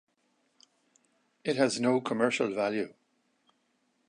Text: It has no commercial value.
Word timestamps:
It 1.43 1.57
has 1.57 1.79
no 1.79 2.01
commercial 2.01 2.51
value. 2.51 2.91